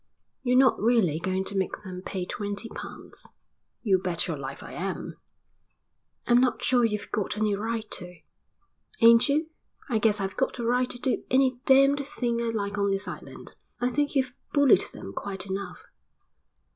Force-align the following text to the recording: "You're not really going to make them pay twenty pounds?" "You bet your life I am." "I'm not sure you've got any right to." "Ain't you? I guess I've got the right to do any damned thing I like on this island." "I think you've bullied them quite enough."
"You're 0.41 0.57
not 0.57 0.81
really 0.81 1.19
going 1.19 1.43
to 1.43 1.55
make 1.55 1.83
them 1.83 2.01
pay 2.03 2.25
twenty 2.25 2.67
pounds?" 2.69 3.29
"You 3.83 3.99
bet 3.99 4.25
your 4.27 4.35
life 4.35 4.63
I 4.63 4.71
am." 4.71 5.13
"I'm 6.25 6.41
not 6.41 6.63
sure 6.63 6.83
you've 6.83 7.11
got 7.11 7.37
any 7.37 7.53
right 7.53 7.85
to." 7.91 8.15
"Ain't 8.99 9.29
you? 9.29 9.51
I 9.89 9.99
guess 9.99 10.19
I've 10.19 10.37
got 10.37 10.55
the 10.55 10.65
right 10.65 10.89
to 10.89 10.97
do 10.97 11.23
any 11.29 11.59
damned 11.67 12.03
thing 12.03 12.41
I 12.41 12.45
like 12.49 12.79
on 12.79 12.89
this 12.89 13.07
island." 13.07 13.53
"I 13.79 13.89
think 13.89 14.15
you've 14.15 14.33
bullied 14.53 14.85
them 14.91 15.13
quite 15.13 15.45
enough." 15.45 15.85